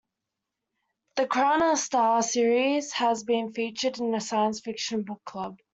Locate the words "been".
3.23-3.53